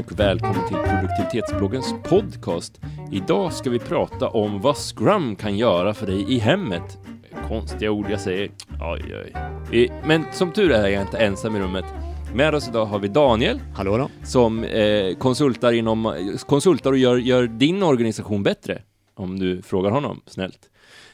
[0.00, 2.80] och välkommen till produktivitetsbloggens podcast.
[3.12, 6.98] Idag ska vi prata om vad Scrum kan göra för dig i hemmet.
[7.48, 8.50] Konstiga ord jag säger.
[8.80, 9.32] Oj,
[9.72, 9.92] oj.
[10.04, 11.84] Men som tur är är jag inte ensam i rummet.
[12.34, 13.60] Med oss idag har vi Daniel.
[13.74, 14.10] Hallå då.
[14.24, 18.82] Som eh, konsultar, inom, konsultar och gör, gör din organisation bättre.
[19.14, 20.70] Om du frågar honom snällt.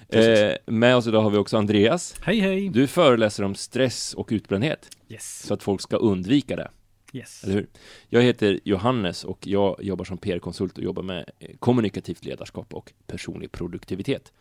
[0.09, 2.15] Eh, med oss idag har vi också Andreas.
[2.23, 2.69] Hej hej!
[2.69, 4.89] Du föreläser om stress och utbrändhet.
[5.09, 5.43] Yes.
[5.47, 6.69] Så att folk ska undvika det.
[7.17, 7.45] Yes.
[7.45, 7.67] Eller hur?
[8.09, 12.93] Jag heter Johannes och jag jobbar som PR-konsult och jobbar med eh, kommunikativt ledarskap och
[13.07, 14.33] personlig produktivitet.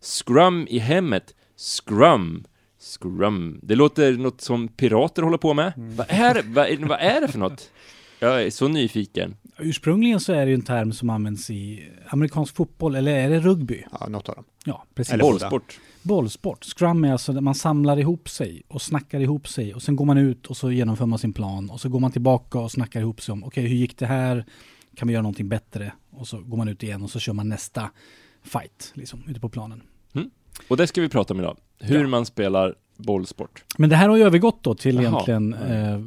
[0.00, 1.34] Scrum i hemmet.
[1.56, 2.44] Scrum.
[2.78, 3.60] Scrum.
[3.62, 5.72] Det låter något som pirater håller på med.
[5.76, 5.96] Mm.
[5.96, 7.70] Vad, är, vad, vad är det för något?
[8.18, 9.36] Jag är så nyfiken.
[9.58, 13.40] Ursprungligen så är det ju en term som används i amerikansk fotboll, eller är det
[13.40, 13.84] rugby?
[14.00, 14.44] Ja, något av dem.
[14.64, 15.12] Ja, precis.
[15.14, 15.24] Eller.
[15.24, 15.80] Bollsport.
[16.02, 16.64] Bollsport.
[16.64, 20.04] Scrum är alltså där man samlar ihop sig och snackar ihop sig och sen går
[20.04, 23.00] man ut och så genomför man sin plan och så går man tillbaka och snackar
[23.00, 24.44] ihop sig om okej, hur gick det här?
[24.96, 25.92] Kan vi göra någonting bättre?
[26.10, 27.90] Och så går man ut igen och så kör man nästa
[28.42, 29.82] fight, liksom, ute på planen.
[30.68, 31.56] Och det ska vi prata om idag.
[31.78, 32.08] Hur Ja.
[32.08, 33.64] man spelar bollsport.
[33.78, 35.04] Men det här har ju övergått då till Jaha.
[35.04, 36.00] egentligen eh,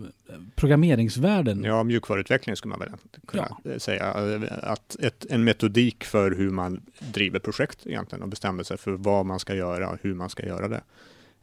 [0.56, 1.64] programmeringsvärlden.
[1.64, 2.90] Ja, mjukvaruutveckling skulle man väl
[3.28, 4.06] kunna eh, säga.
[4.62, 6.82] Att ett, en metodik för hur man
[7.14, 10.46] driver projekt egentligen och bestämmer sig för vad man ska göra och hur man ska
[10.46, 10.82] göra det.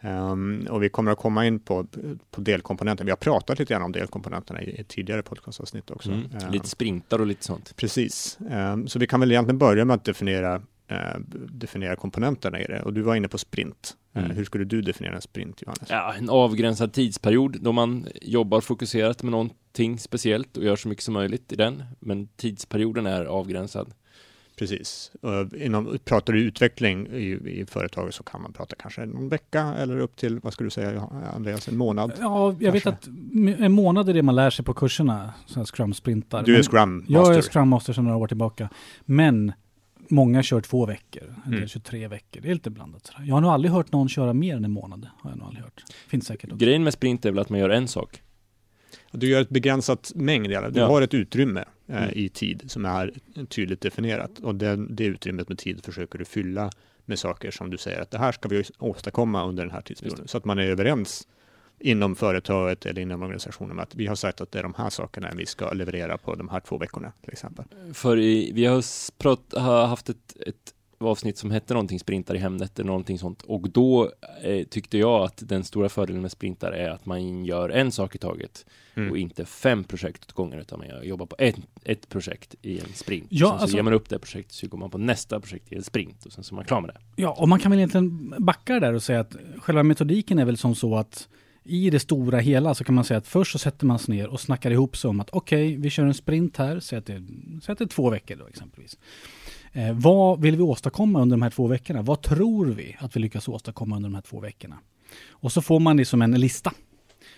[0.01, 1.87] Ehm, och vi kommer att komma in på,
[2.31, 3.05] på delkomponenter.
[3.05, 6.11] Vi har pratat lite grann om delkomponenterna i ett tidigare podcastavsnitt också.
[6.11, 6.25] Mm.
[6.43, 7.77] Ehm, Lite sprintar och lite sånt.
[7.77, 8.39] Precis.
[8.51, 10.55] Ehm, så vi kan väl egentligen börja med att definiera,
[10.89, 12.83] eh, definiera komponenterna i det.
[12.83, 13.97] Och du var inne på sprint.
[14.15, 14.37] Eh, Mm.
[14.37, 15.91] hur skulle du definiera en sprint, Johannes?
[15.91, 21.05] Ja, en avgränsad tidsperiod då man jobbar fokuserat med någonting speciellt och gör så mycket
[21.05, 21.83] som möjligt i den.
[22.01, 23.93] Men tidsperioden är avgränsad.
[24.59, 25.13] Precis.
[25.57, 27.21] Inom, pratar du utveckling i,
[27.61, 30.71] i företaget så kan man prata kanske någon vecka eller upp till, vad ska du
[30.71, 32.13] säga Andreas, en månad?
[32.21, 32.89] Ja, jag vet Kanske.
[32.91, 36.43] att m- en månad är det man lär sig på kurserna, så här scrum-sprintar.
[36.43, 37.39] Du är Men- Scrum Jag Master.
[37.39, 38.69] är Scrum Master sedan några år tillbaka.
[39.05, 39.53] Men
[40.13, 41.69] många kör två veckor, en del Mm.
[41.69, 42.41] kör tre veckor.
[42.41, 43.07] Det är lite blandat.
[43.07, 43.25] sådär.
[43.27, 45.09] Jag har nog aldrig hört någon köra mer än en månad.
[45.19, 45.83] Har jag nog aldrig hört.
[46.09, 46.57] Finns säkert också.
[46.57, 48.23] Grejen med sprint är väl att man gör en sak.
[49.11, 50.87] Du gör ett begränsat mängd, du Ja.
[50.87, 52.11] har ett utrymme eh, Mm.
[52.15, 53.13] i tid som är
[53.49, 56.71] tydligt definierat och det, det utrymmet med tid försöker du fylla
[57.05, 60.29] med saker som du säger att det här ska vi åstadkomma under den här tidsperioden.
[60.29, 61.29] Så att man är överens
[61.83, 65.31] inom företaget eller inom organisationen att vi har sagt att det är de här sakerna
[65.37, 67.65] vi ska leverera på de här två veckorna till exempel.
[67.93, 68.85] För i, vi har,
[69.19, 73.43] prat, har haft ett, ett avsnitt som hette någonting sprintar i Hemnet eller någonting sånt
[73.43, 74.13] och då
[74.43, 78.15] eh, tyckte jag att den stora fördelen med sprintar är att man gör en sak
[78.15, 79.11] i taget Mm.
[79.11, 82.93] och inte fem projekt åt gången utan man jobbar på ett, ett projekt i en
[82.95, 83.27] sprint.
[83.29, 85.73] Ja, sen så alltså- ger man upp det projektet så går man på nästa projekt
[85.73, 87.01] i en sprint och sen så är man klar med det.
[87.23, 90.57] Ja, och man kan väl egentligen backa där och säga att själva metodiken är väl
[90.57, 91.29] som så att
[91.65, 94.29] i det stora hela så kan man säga att först så sätter man sig ner
[94.29, 97.23] och snackar ihop sig om att okej, vi kör en sprint här, säg att, det,
[97.63, 98.99] säg att det är två veckor då exempelvis.
[99.73, 102.03] Eh, vad vill vi åstadkomma under de här två veckorna?
[102.03, 104.79] Vad tror vi att vi lyckas åstadkomma under de här två veckorna?
[105.29, 106.73] Och så får man liksom en lista.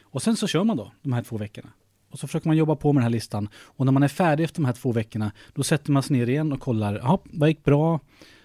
[0.03, 1.69] Och sen så kör man då de här två veckorna.
[2.11, 3.49] Och så försöker man jobba på med den här listan.
[3.55, 6.29] Och när man är färdig efter de här två veckorna, då sätter man sig ner
[6.29, 8.01] igen och kollar, jaha, vad gick bra?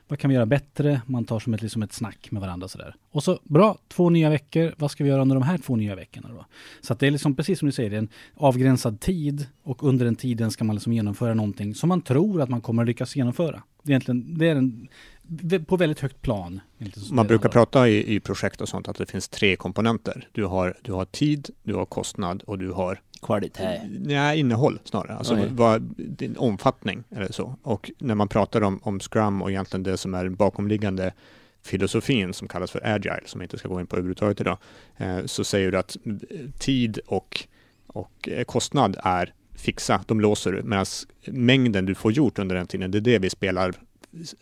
[0.10, 1.02] Vad kan vi göra bättre?
[1.06, 2.96] Man tar som ett, liksom ett snack med varandra sådär.
[3.12, 4.74] Och så, bra, två nya veckor.
[4.78, 6.46] Vad ska vi göra under de här två nya veckorna då?
[6.82, 9.84] Så att det är liksom precis som du säger, det är en avgränsad tid och
[9.84, 12.88] under den tiden ska man liksom genomföra någonting som man tror att man kommer att
[12.88, 13.64] lyckas genomföra.
[13.84, 14.88] Det är egentligen, det är den
[15.68, 16.62] på väldigt högt plan.
[17.12, 20.28] Man brukar prata i, i projekt och sånt att det finns tre komponenter.
[20.32, 23.82] Du har, du har tid, du har kostnad och du har Kvalitet.
[24.00, 25.18] Nej, innehåll snarare.
[25.18, 25.50] Alltså Oj.
[25.52, 27.56] vad, din omfattning eller så.
[27.62, 31.14] Och när man pratar om, om Scrum och egentligen det som är den bakomliggande
[31.64, 34.58] filosofin som kallas för Agile, som jag inte ska gå in på överhuvudtaget idag,
[34.98, 36.12] eh, så säger du att eh,
[36.60, 37.48] tid och,
[37.88, 40.86] och eh, kostnad är fixa, de låser du, medan
[41.26, 43.74] mängden du får gjort under den tiden, det är det vi spelar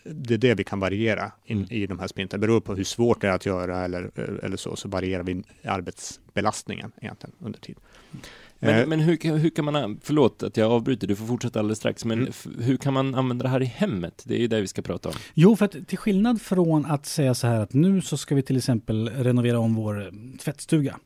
[0.03, 1.67] det är det vi kan variera in, Mm.
[1.71, 2.39] i de här sprinten.
[2.41, 4.11] Det beror på hur svårt det är att göra eller,
[4.45, 7.75] eller så, så varierar vi arbetsbelastningen egentligen under tid.
[8.13, 8.19] Eh,
[8.59, 11.77] Men, men hur, kan- hur kan man, förlåt att jag avbryter, du får fortsätta alldeles
[11.77, 12.29] strax, men Mm.
[12.29, 14.23] f- hur kan man använda det här i hemmet?
[14.27, 15.15] Det är ju det vi ska prata om.
[15.33, 18.41] Jo, för att till skillnad från att säga så här att nu så ska vi
[18.41, 20.97] till exempel renovera om vår eh, tvättstuga.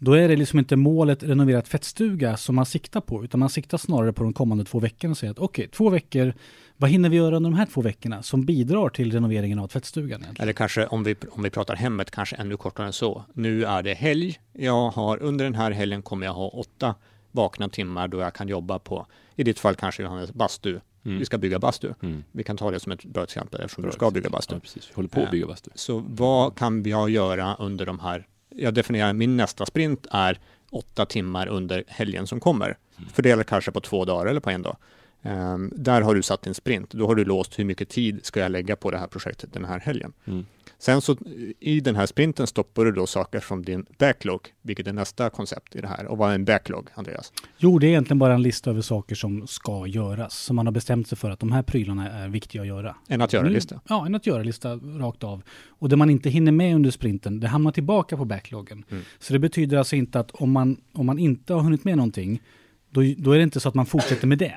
[0.00, 3.78] Då är det liksom inte målet renovera tvättstuga som man siktar på, utan man siktar
[3.78, 6.34] snarare på de kommande två veckorna och säger att okej, två veckor,
[6.80, 10.20] vad hinner vi göra under de här två veckorna som bidrar till renoveringen av tvättstugan?
[10.22, 10.42] Egentligen?
[10.42, 13.24] Eller kanske om vi, om vi pratar hemmet, kanske ännu kortare än så.
[13.32, 14.40] Nu är det helg.
[14.52, 16.94] Jag har, under den här helgen kommer jag ha åtta
[17.32, 20.80] vakna timmar då jag kan jobba på, i ditt fall kanske Johannes, bastu.
[21.04, 21.18] Mm.
[21.18, 21.92] Vi ska bygga bastu.
[22.02, 22.24] Mm.
[22.32, 24.22] Vi kan ta det som ett bra exempel eftersom Bra du ska exempel.
[24.22, 24.54] bygga bastu.
[24.54, 24.88] Ja, precis.
[24.90, 25.70] Vi håller på att bygga bastu.
[25.74, 28.26] Så vad kan jag göra under de här,
[28.56, 30.40] jag definierar min nästa sprint är
[30.70, 32.78] åtta timmar under helgen som kommer.
[33.12, 34.76] Fördelat kanske på två dagar eller på en dag.
[35.22, 36.90] Um, där har du satt en sprint.
[36.90, 39.64] Då har du låst hur mycket tid ska jag lägga på det här projektet den
[39.64, 40.12] här helgen.
[40.24, 40.46] Mm.
[40.78, 41.16] Sen så
[41.60, 45.76] i den här sprinten stoppar du då saker från din backlog, vilket är nästa koncept
[45.76, 46.06] i det här.
[46.06, 47.32] Och vad är en backlog, Andreas?
[47.56, 50.34] Jo, det är egentligen bara en lista över saker som ska göras.
[50.34, 52.96] Som man har bestämt sig för att de här prylarna är viktiga att göra.
[53.08, 53.80] En att göra-lista?
[53.88, 55.42] Ja, en att göra-lista rakt av.
[55.68, 58.84] Och det man inte hinner med under sprinten, det hamnar tillbaka på backloggen.
[58.90, 59.04] Mm.
[59.18, 62.42] Så det betyder alltså inte att om man, om man inte har hunnit med någonting,
[62.90, 64.54] då, då är det inte så att man fortsätter med det.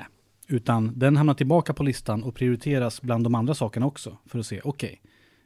[0.52, 4.18] Utan den hamnar tillbaka på listan och prioriteras bland de andra sakerna också.
[4.26, 5.02] För att se, okej,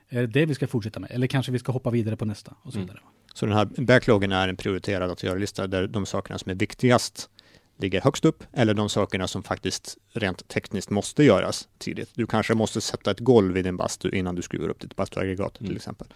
[0.08, 1.12] okay, är det det vi ska fortsätta med?
[1.12, 2.88] Eller kanske vi ska hoppa vidare på nästa och så Mm.
[2.88, 3.04] vidare.
[3.34, 7.30] Så den här backloggen är en prioriterad att göra-lista där de sakerna som är viktigast
[7.78, 12.10] ligger högst upp eller de sakerna som faktiskt rent tekniskt måste göras tidigt.
[12.16, 15.60] Du kanske måste sätta ett golv i din bastu innan du skruvar upp ditt bastuaggregat
[15.60, 15.68] Mm.
[15.70, 16.08] till exempel.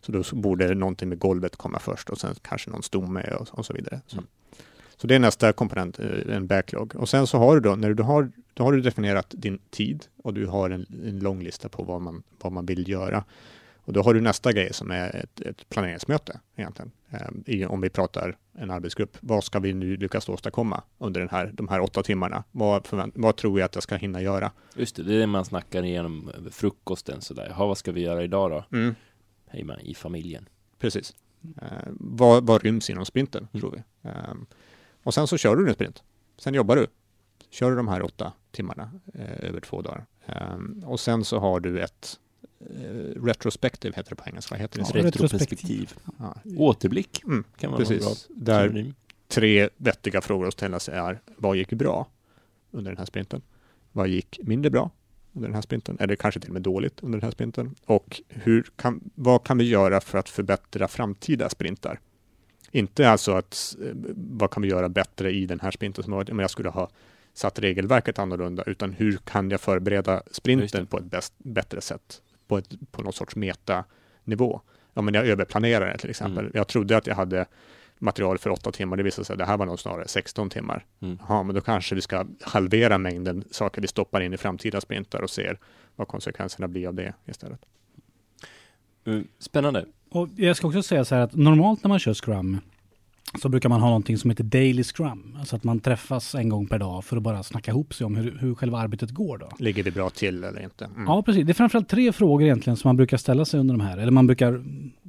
[0.00, 3.66] Så då borde någonting med golvet komma först och sen kanske någon stomme och, och
[3.66, 4.00] så vidare.
[4.06, 4.16] Så.
[4.16, 4.26] Mm.
[5.00, 6.94] Så det är nästa komponent, eh, en backlog.
[6.96, 10.06] Och sen så har du då, när du har, då har du definierat din tid
[10.22, 13.24] och du har en, en lång lista på vad man, vad man vill göra.
[13.82, 16.90] Och då har du nästa grej som är ett, ett planeringsmöte egentligen.
[17.10, 19.16] Ehm, i, om vi pratar en arbetsgrupp.
[19.20, 22.44] Vad ska vi nu lyckas åstadkomma under den här, de här åtta timmarna?
[22.50, 24.52] Vad, förvänt, vad tror jag att jag ska hinna göra?
[24.76, 27.46] Just det, det är det man snackar igenom frukosten sådär.
[27.50, 28.76] Jaha, vad ska vi göra idag då?
[28.76, 28.94] Mm,
[29.46, 30.48] Hemma i familjen.
[30.78, 31.14] precis.
[31.42, 33.60] Ehm, vad, vad ryms inom sprinten, Mm.
[33.60, 34.08] tror vi.
[34.10, 34.46] Ehm,
[35.02, 36.02] och sen så kör du en sprint.
[36.38, 36.86] Sen jobbar du.
[37.50, 40.06] Kör du de här åtta timmarna eh, över två dagar.
[40.26, 42.18] Ehm, och sen så har du ett
[42.60, 44.54] eh, retrospective, heter det på engelska.
[44.54, 44.98] Vad heter det?
[44.98, 45.94] Ja, Retroperspektiv.
[46.18, 48.00] Ja, Återblick Mm, kan vara precis.
[48.04, 48.94] bra Där synonym.
[49.28, 52.06] tre vettiga frågor att ställa sig är vad gick bra
[52.70, 53.42] under den här sprinten?
[53.92, 54.90] Vad gick mindre bra
[55.32, 55.96] under den här sprinten?
[56.00, 57.74] Eller kanske till och med dåligt under den här sprinten?
[57.84, 62.00] Och hur kan, vad kan vi göra för att förbättra framtida sprintar?
[62.70, 66.28] Inte alltså att eh, vad kan vi göra bättre i den här sprinten som varit,
[66.28, 66.90] men jag skulle ha
[67.32, 72.22] satt regelverket annorlunda, utan hur kan jag förbereda sprinten på ett bäst, bättre sätt?
[72.48, 74.60] På, ett, på någon sorts metanivå.
[74.94, 76.44] Ja, men jag överplanerar det till exempel.
[76.44, 76.52] Mm.
[76.54, 77.46] Jag trodde att jag hade
[77.98, 78.96] material för åtta timmar.
[78.96, 80.84] Det visade sig att det här var nog snarare 16 timmar.
[81.00, 81.18] Mm.
[81.28, 85.22] Ja, men då kanske vi ska halvera mängden saker vi stoppar in i framtida sprintar
[85.22, 85.58] och ser
[85.96, 87.60] vad konsekvenserna blir av det istället.
[89.08, 89.86] Uh, Spännande.
[90.10, 92.60] Och jag ska också säga så här att normalt när man kör Scrum
[93.42, 95.36] så brukar man ha någonting som heter Daily Scrum.
[95.38, 98.16] Alltså att man träffas en gång per dag för att bara snacka ihop sig om
[98.16, 99.48] hur, hur själva arbetet går då.
[99.58, 100.84] Ligger vi bra till eller inte?
[100.84, 101.04] Mm.
[101.06, 101.46] Ja, precis.
[101.46, 104.12] Det är framförallt tre frågor egentligen som man brukar ställa sig under de här, eller
[104.12, 104.64] man brukar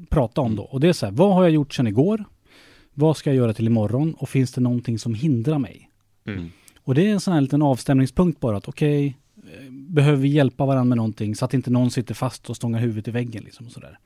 [0.10, 0.64] prata om då.
[0.64, 2.26] Och det är så här, vad har jag gjort sedan igår?
[2.94, 4.14] Vad ska jag göra till imorgon?
[4.14, 5.90] Och finns det någonting som hindrar mig?
[6.26, 6.50] Mm.
[6.84, 10.66] Och det är en sån här liten avstämningspunkt bara att okej, eh, behöver vi hjälpa
[10.66, 13.66] varandra med någonting så att inte någon sitter fast och stångar huvudet i väggen liksom
[13.66, 14.00] och sådär.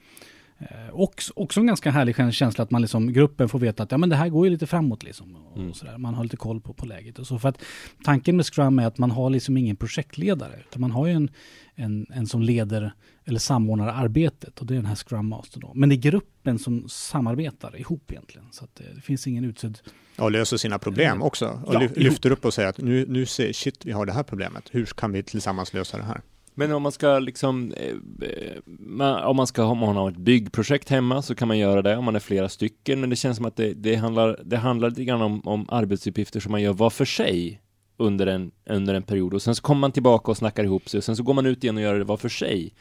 [0.59, 3.91] Eh, Och också en ganska härlig käns- känsla att man liksom, gruppen får veta att
[3.91, 5.35] ja men det här går ju lite framåt liksom.
[5.35, 5.73] Och Mm.
[5.73, 5.97] sådär.
[5.97, 7.39] Man har lite koll på, på läget och så.
[7.39, 7.61] För att
[8.03, 10.59] tanken med Scrum är att man har liksom ingen projektledare.
[10.69, 11.29] Utan man har ju en,
[11.75, 12.93] en, en som leder
[13.25, 15.71] eller samordnar arbetet och det är den här Scrum Master då.
[15.75, 18.47] Men det är gruppen som samarbetar ihop egentligen.
[18.51, 19.79] Så att eh, det finns ingen utsedd
[20.17, 21.61] Och löser sina problem också.
[21.65, 24.23] Och Ja, lyfter upp och säger att nu, nu ser, shit, vi har det här
[24.23, 24.63] problemet.
[24.71, 26.21] Hur kan vi tillsammans lösa det här?
[26.55, 30.17] Men om man ska liksom, eh, eh, om man ska ha, om man har ett
[30.17, 33.01] byggprojekt hemma så kan man göra det om man är flera stycken.
[33.01, 36.39] Men det känns som att det, det handlar, det handlar lite grann om, om arbetsuppgifter
[36.39, 37.61] som man gör var för sig
[37.97, 39.33] under en, under en period.
[39.33, 41.45] Och sen så kommer man tillbaka och snackar ihop sig och sen så går man
[41.45, 42.73] ut igen och gör det var för sig.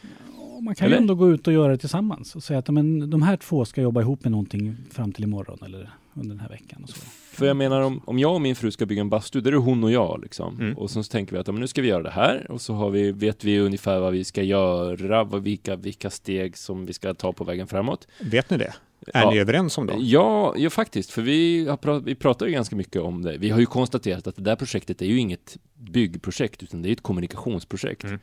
[0.60, 0.96] Man kan Eller?
[0.96, 3.64] ju ändå gå ut och göra det tillsammans och säga att men, de här två
[3.64, 6.80] ska jobba ihop med någonting fram till imorgon eller under den här veckan.
[6.82, 6.96] Och så.
[7.32, 9.52] För jag menar om, om jag och min fru ska bygga en bastu, då är
[9.52, 10.60] det hon och jag liksom.
[10.60, 10.78] Mm.
[10.78, 12.60] Och sen så tänker vi att ja, men nu ska vi göra det här och
[12.60, 16.86] så har vi, vet vi ungefär vad vi ska göra, vad, vilka, vilka steg som
[16.86, 18.08] vi ska ta på vägen framåt.
[18.20, 18.74] Vet ni det?
[19.06, 19.30] Är Ja.
[19.30, 19.96] ni överens om det?
[19.98, 23.38] Ja, ja faktiskt, för vi, har pra- vi pratar ju ganska mycket om det.
[23.38, 26.92] Vi har ju konstaterat att det där projektet är ju inget byggprojekt, utan det är
[26.92, 28.04] ett kommunikationsprojekt.
[28.04, 28.18] Mm.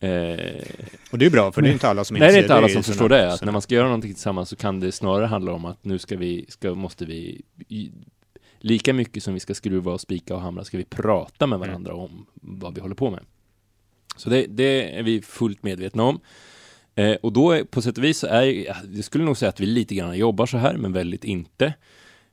[0.00, 0.62] Eh,
[1.10, 2.54] Och det är bra, för det är inte alla som nej, det är inser inte
[2.54, 5.26] alla som förstår det, att när man ska göra någonting tillsammans så kan det snarare
[5.26, 7.90] handla om att nu ska vi, ska, måste vi, i,
[8.58, 11.94] lika mycket som vi ska skruva och spika och hamra, ska vi prata med varandra
[11.94, 13.20] om vad vi håller på med.
[14.16, 16.20] Så det, det är vi fullt medvetna om.
[16.94, 19.60] Eh, och då på sätt och vis så är, ja, jag skulle nog säga att
[19.60, 21.74] vi lite grann jobbar så här, men väldigt inte.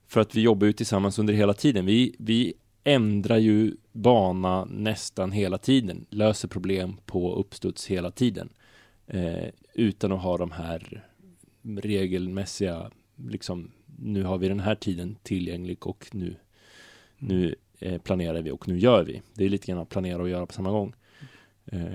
[0.07, 1.85] För att vi jobbar ju tillsammans under hela tiden.
[1.85, 8.49] Vi, vi ändrar ju bana nästan hela tiden, löser problem på uppstuds hela tiden.
[9.07, 11.03] Eh, utan att ha de här
[11.81, 12.91] regelmässiga,
[13.27, 16.35] liksom, nu har vi den här tiden tillgänglig och nu,
[17.17, 19.21] nu eh, planerar vi och nu gör vi.
[19.33, 20.93] Det är lite grann att planera och göra på samma gång.
[21.65, 21.93] Eh,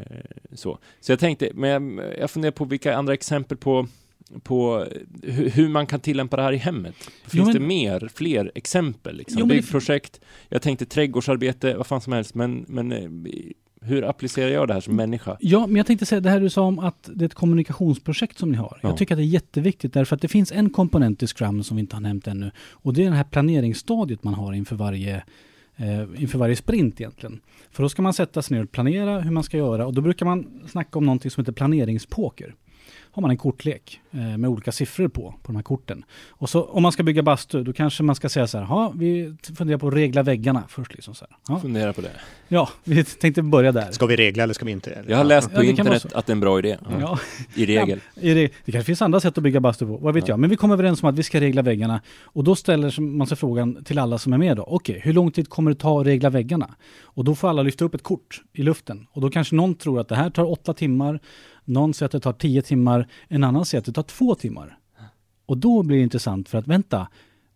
[0.53, 0.79] så.
[1.01, 3.87] så jag tänkte, men jag, jag funderar på vilka andra exempel på
[4.43, 4.87] på
[5.23, 6.95] hur, man kan tillämpa det här i hemmet?
[6.99, 9.17] Finns Jo, men- det mer, fler exempel?
[9.17, 9.39] Liksom?
[9.41, 13.09] Jo, Byggprojekt, jag tänkte trädgårdsarbete, vad fan som helst, men, men eh,
[13.81, 15.37] hur applicerar jag det här som människa?
[15.41, 18.39] Ja, men jag tänkte säga det här du sa om att det är ett kommunikationsprojekt
[18.39, 18.79] som ni har.
[18.83, 18.89] Ja.
[18.89, 21.77] Jag tycker att det är jätteviktigt därför att det finns en komponent i Scrum som
[21.77, 22.51] vi inte har nämnt ännu.
[22.71, 25.17] Och det är det här planeringsstadiet man har inför varje,
[25.77, 27.41] eh, inför varje sprint egentligen.
[27.71, 30.01] För då ska man sätta sig ner och planera hur man ska göra och då
[30.01, 32.55] brukar man snacka om någonting som heter planeringspoker.
[33.19, 36.05] Har man en kortlek eh, med olika siffror på, på de här korten.
[36.29, 38.93] Och så om man ska bygga bastu, då kanske man ska säga så här, ja,
[38.97, 41.37] vi funderar på att regla väggarna först liksom så här.
[41.49, 42.11] Ja, Fundera på det.
[42.49, 43.91] ja vi tänkte börja där.
[43.93, 45.05] Ska vi regla eller ska vi inte?
[45.09, 46.77] Jag har läst Ja, på vara internet att det är en bra idé.
[47.01, 47.19] Ja.
[47.55, 48.01] I regel.
[48.15, 50.33] Ja, är det, det kanske finns andra sätt att bygga bastu på, vad vet Ja.
[50.33, 50.41] jag.
[50.41, 52.01] Men vi kommer överens om att vi ska regla väggarna.
[52.23, 54.63] Och då ställer man sig frågan till alla som är med då.
[54.63, 56.75] Okej, hur lång tid kommer det ta att regla väggarna?
[57.03, 59.07] Och då får alla lyfta upp ett kort i luften.
[59.13, 61.21] Och då kanske någon tror att det här tar åtta timmar.
[61.69, 63.09] Någon säger att det tar tio timmar.
[63.29, 64.79] En annan säger att det tar två timmar.
[65.47, 67.09] Och då blir det intressant för att vänta,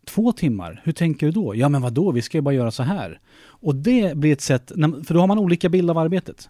[0.06, 1.54] två timmar, hur tänker du då?
[1.56, 2.12] Ja men vad då?
[2.12, 3.20] vi ska ju bara göra så här.
[3.44, 4.72] Och det blir ett sätt,
[5.06, 6.48] för då har man olika bild av arbetet.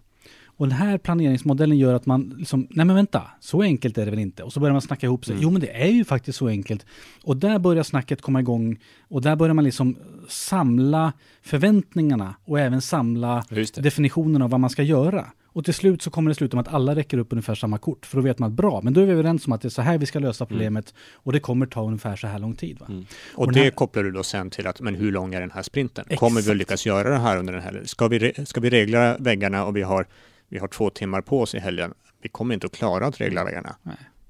[0.57, 4.11] Och den här planeringsmodellen gör att man liksom, nej men vänta, så enkelt är det
[4.11, 4.43] väl inte?
[4.43, 5.33] Och så börjar man snacka ihop sig.
[5.33, 5.43] Mm.
[5.43, 6.85] Jo men det är ju faktiskt så enkelt.
[7.23, 8.79] Och där börjar snacket komma igång.
[9.07, 9.95] Och där börjar man liksom
[10.29, 15.25] samla förväntningarna och även samla definitionen av vad man ska göra.
[15.53, 18.05] Och till slut så kommer det sluta med att alla räcker upp ungefär samma kort.
[18.05, 19.69] För då vet man att bra, men då är vi överens om att det är
[19.69, 20.93] så här vi ska lösa problemet.
[21.13, 22.79] Och det kommer ta ungefär så här lång tid.
[22.87, 23.05] Mm.
[23.35, 25.51] Och, Och det här- kopplar du då sen till att, men hur lång är den
[25.51, 26.01] här sprinten?
[26.05, 26.19] Exakt.
[26.19, 27.81] Kommer vi att lyckas göra det här under den här?
[27.85, 30.07] Ska vi, re- ska vi regla väggarna och vi har,
[30.49, 31.93] vi har två timmar på oss i helgen?
[32.21, 33.75] Vi kommer inte att klara att regla väggarna.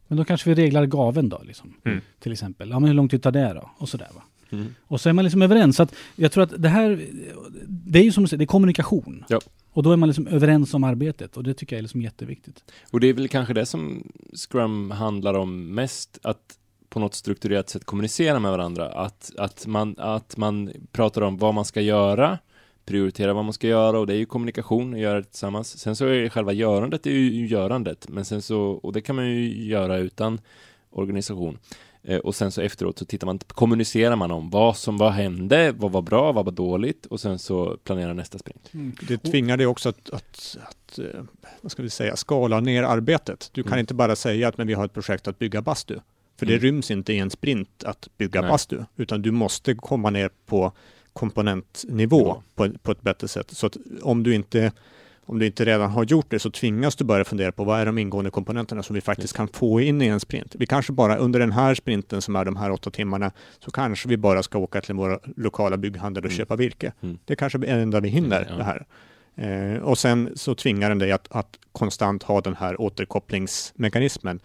[0.07, 1.73] Men då kanske vi reglar gaven då, liksom.
[1.85, 2.01] Mm.
[2.19, 2.69] till exempel.
[2.69, 3.69] Ja, men hur lång tid tar det då?
[3.77, 4.23] Och sådär va.
[4.51, 4.75] Mm.
[4.87, 5.75] Och så är man liksom överens.
[5.75, 7.05] Så att jag tror att det här,
[7.67, 9.23] det är ju som du säger, det är kommunikation.
[9.27, 9.39] Ja.
[9.73, 12.63] Och då är man liksom överens om arbetet och det tycker jag är liksom jätteviktigt.
[12.91, 16.57] Och det är väl kanske det som Scrum handlar om mest, att
[16.89, 18.87] på något strukturerat sätt kommunicera med varandra.
[18.87, 22.37] Att, att, man, att man pratar om vad man ska göra,
[22.85, 25.79] prioritera vad man ska göra och det är ju kommunikation att göra det tillsammans.
[25.79, 29.15] Sen så är själva görandet, det är ju görandet, men sen så, och det kan
[29.15, 30.39] man ju göra utan
[30.93, 31.57] organisation.
[32.03, 35.71] Eh, och sen så efteråt så tittar man, kommunicerar man om vad som, vad hände,
[35.71, 38.69] vad var bra, vad var dåligt och sen så planerar nästa sprint.
[39.07, 41.05] Det tvingar dig också att, att, att eh,
[41.61, 43.49] vad ska vi säga, skala ner arbetet.
[43.53, 43.79] Du kan Mm.
[43.79, 45.99] inte bara säga att men vi har ett projekt att bygga bastu.
[46.37, 46.63] För det Mm.
[46.63, 48.49] ryms inte i en sprint att bygga Nej.
[48.49, 50.71] bastu, utan du måste komma ner på
[51.13, 52.43] komponentnivå Nivå.
[52.55, 53.51] på, på ett bättre sätt.
[53.51, 54.71] Så att om du inte
[55.25, 57.85] om du inte redan har gjort det så tvingas du börja fundera på vad är
[57.85, 60.55] de ingående komponenterna som vi faktiskt kan få in i en sprint.
[60.59, 64.09] Vi kanske bara under den här sprinten som är de här åtta timmarna så kanske
[64.09, 66.37] vi bara ska åka till våra lokala bygghandel och Mm.
[66.37, 66.93] köpa virke.
[67.01, 67.17] Mm.
[67.25, 68.57] Det kanske är det enda vi hinner Mm, ja.
[68.57, 68.85] det här.
[69.35, 74.39] Eh, och sen så tvingar den dig att, att konstant ha den här återkopplingsmekanismen.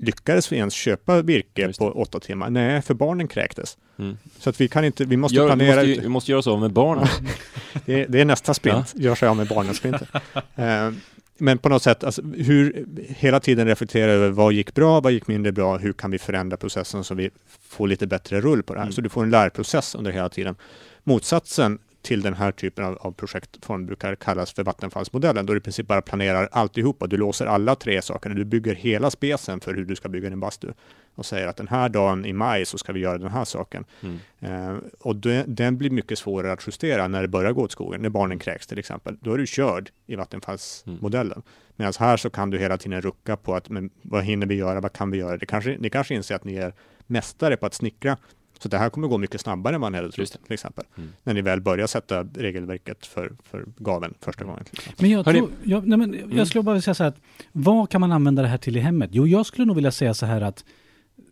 [0.00, 2.50] Lyckades vi ens köpa virke på åtta timmar?
[2.50, 3.78] Nej, för barnen kräktes.
[3.98, 4.16] Mm.
[4.38, 6.04] Så att vi kan inte, vi måste Gör, vi, planera måste, ju- ut.
[6.04, 7.06] vi måste göra så med barnen.
[7.86, 10.06] Det, det är nästa sprint, gör sig av med barnen-sprinten.
[10.54, 10.90] Eh,
[11.38, 15.26] men på något sätt, alltså, hur hela tiden reflektera över vad gick bra, vad gick
[15.26, 17.30] mindre bra, hur kan vi förändra processen så vi
[17.68, 18.86] får lite bättre rull på det här.
[18.86, 18.92] Mm.
[18.92, 20.56] Så du får en lärprocess under hela tiden.
[21.04, 25.62] Motsatsen till den här typen av, av projektform brukar kallas för vattenfallsmodellen, då du i
[25.62, 27.06] princip bara planerar alltihopa.
[27.06, 30.40] Du låser alla tre sakerna, du bygger hela specen för hur du ska bygga din
[30.40, 30.72] bastu
[31.14, 33.84] och säger att den här dagen i maj så ska vi göra den här saken.
[34.00, 34.18] Mm.
[34.40, 38.02] Eh, och det, den blir mycket svårare att justera när det börjar gå åt skogen,
[38.02, 39.16] när barnen kräks till exempel.
[39.20, 41.42] Då är du körd i vattenfallsmodellen.
[41.76, 44.80] Medan här så kan du hela tiden rucka på att men, vad hinner vi göra,
[44.80, 45.36] vad kan vi göra?
[45.36, 46.74] Det kanske, ni kanske inser att ni är
[47.06, 48.16] mästare på att snickra.
[48.58, 50.84] Så det här kommer gå mycket snabbare än vad ni hade trott till exempel.
[50.96, 51.08] Mm.
[51.22, 54.64] När ni väl börjar sätta regelverket för, för gaven första gången.
[54.98, 56.38] Men jag, tror, jag, nej men Mm.
[56.38, 57.20] jag skulle bara vilja säga så här att
[57.52, 59.10] vad kan man använda det här till i hemmet?
[59.12, 60.64] Jo, jag skulle nog vilja säga så här att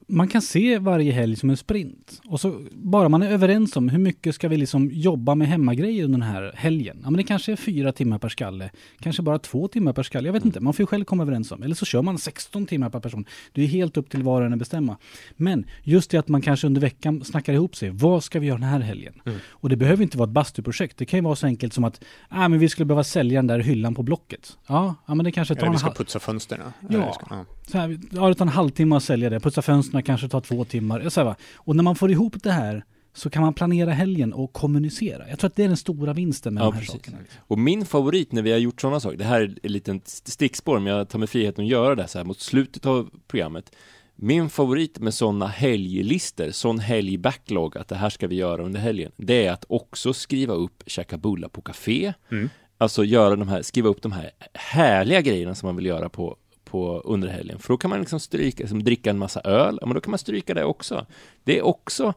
[0.06, 2.20] man kan se varje helg som en sprint.
[2.26, 6.04] Och så bara man är överens om hur mycket ska vi liksom jobba med hemmagrejer
[6.04, 7.00] under den här helgen.
[7.02, 8.70] Ja, men det kanske är fyra timmar per skalle.
[9.00, 10.28] Kanske bara två timmar per skalle.
[10.28, 10.60] Jag vet inte.
[10.60, 11.62] Man får ju själv komma överens om.
[11.62, 13.24] Eller så kör man 16 timmar per person.
[13.52, 14.96] Det är helt upp till var och en att bestämma.
[15.36, 17.90] Men just det att man kanske under veckan snackar ihop sig.
[17.90, 19.14] Vad ska vi göra den här helgen?
[19.26, 19.38] Mm.
[19.48, 20.98] Och det behöver inte vara ett bastuprojekt.
[20.98, 23.46] Det kan ju vara så enkelt som att ah, men vi skulle behöva sälja den
[23.46, 24.58] där hyllan på Blocket.
[24.66, 25.94] Ja, ja men det kanske tar Eller en vi ska halv...
[25.94, 26.60] putsa fönstren.
[26.88, 27.18] Ja.
[27.30, 27.44] Ja.
[27.66, 29.40] Så här, ja, det tar en halvtimme att sälja det.
[29.40, 31.08] Putsa fönstren kanske tar två timmar.
[31.08, 31.36] Så här, va?
[31.56, 32.84] Och när man får ihop det här
[33.14, 35.28] så kan man planera helgen och kommunicera.
[35.28, 36.94] Jag tror att det är den stora vinsten med Ja, de här precis.
[36.94, 37.18] sakerna.
[37.38, 40.78] Och min favorit när vi har gjort sådana saker, det här är ett litet stickspår,
[40.78, 43.72] men jag tar mig friheten att göra det så här mot slutet av programmet.
[44.16, 49.12] Min favorit med sådana helglistor, sån helgbacklog, att det här ska vi göra under helgen,
[49.16, 52.48] det är att också skriva upp käka bullar på café, Mm.
[52.78, 56.36] alltså göra de här, skriva upp de här härliga grejerna som man vill göra på,
[56.72, 57.58] på under helgen.
[57.58, 60.10] För då kan man liksom stryka, liksom dricka en massa öl, ja, men då kan
[60.10, 61.06] man stryka det också.
[61.44, 62.14] Det är också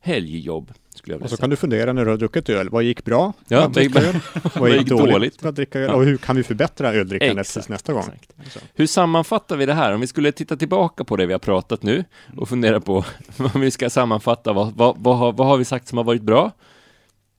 [0.00, 1.42] helgjobb, skulle jag vilja Och så säga.
[1.42, 2.68] kan du fundera när du har druckit öl.
[2.70, 3.32] Vad gick bra?
[3.48, 4.16] Ja, Vad vad- öl?
[4.42, 5.44] vad Vad gick gick dåligt?
[5.44, 5.84] Att dricka öl?
[5.90, 5.94] Ja.
[5.94, 8.04] Och hur kan vi förbättra öldrickandet Exakt, nästa gång?
[8.46, 8.66] exakt.
[8.74, 9.92] Hur sammanfattar vi det här?
[9.94, 12.04] Om vi skulle titta tillbaka på det vi har pratat nu
[12.36, 13.04] och fundera på
[13.54, 16.22] om vi ska sammanfatta, vad, vad, vad, har, vad har vi sagt som har varit
[16.22, 16.50] bra?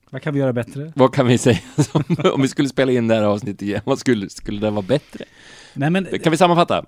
[0.09, 0.93] Vad kan vi göra bättre?
[0.95, 1.59] Vad kan vi säga
[1.91, 2.03] som,
[2.33, 3.81] om vi skulle spela in det här avsnittet igen?
[3.85, 5.25] Vad skulle, skulle det vara bättre?
[5.75, 6.85] Nej men, Kan vi sammanfatta?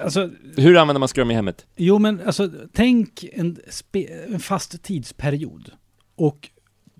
[0.00, 1.66] alltså, Hur använder man Scrum i hemmet?
[1.76, 3.56] jo men alltså, tänk en,
[4.28, 5.70] en fast tidsperiod.
[6.14, 6.50] Och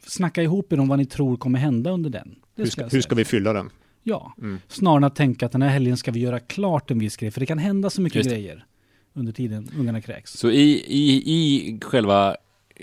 [0.07, 2.37] snacka ihop er om vad ni tror kommer hända under den.
[2.57, 3.71] Hur, ska hur ska vi fylla den?
[4.03, 4.59] Ja, Mm.
[4.69, 7.31] snarare än att tänka att den här helgen ska vi göra klart en viss grej.
[7.31, 8.65] För det kan hända så mycket Just grejer
[9.13, 10.33] under tiden ungarna kräks.
[10.33, 12.37] Så i, i, i själva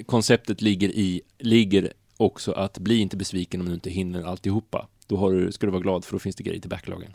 [0.06, 4.88] konceptet ligger, i, ligger också att bli inte besviken om du inte hinner alltihopa.
[5.08, 7.12] Då har du, ska du vara glad för då finns det grejer till backloggen.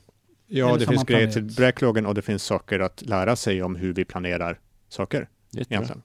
[0.54, 3.92] Ja, det finns grejer till backloggen och det finns saker att lära sig om hur
[3.92, 6.02] vi planerar saker egentligen.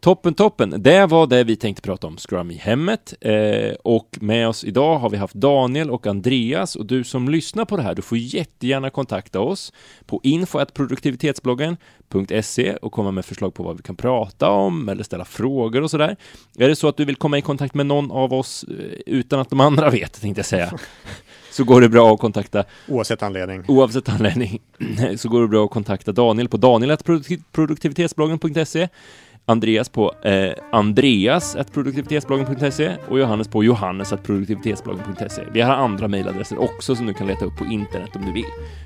[0.00, 0.74] Toppen, toppen.
[0.78, 3.14] Det var det vi tänkte prata om, Scrum i hemmet.
[3.20, 6.76] Eh, och med oss idag har vi haft Daniel och Andreas.
[6.76, 9.72] Och du som lyssnar på det här, du får jättegärna kontakta oss
[10.06, 15.82] på info.produktivitetsbloggen.se och komma med förslag på vad vi kan prata om eller ställa frågor
[15.82, 16.16] och sådär.
[16.58, 18.74] Är det så att du vill komma i kontakt med någon av oss eh,
[19.06, 20.72] utan att de andra vet, tänkte jag säga,
[21.50, 23.64] så går det bra att kontakta Oavsett anledning.
[23.68, 24.58] Oavsett anledning
[25.16, 28.88] så går det bra att kontakta Daniel på daniel.produktivitetsbloggen.se
[29.46, 35.42] Andreas på eh, andreas.produktivitetsbloggen.se och Johannes på johannes.produktivitetsbloggen.se.
[35.52, 38.44] Vi har andra mejladresser också som du kan leta upp på internet om du vill.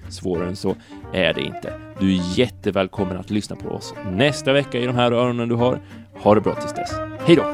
[0.09, 0.77] Svårare än så
[1.13, 1.73] är det inte.
[2.01, 5.81] Du är jättevälkommen att lyssna på oss nästa vecka i de här öronen du har.
[6.15, 6.93] Ha det bra tills dess.
[7.27, 7.45] Hej då!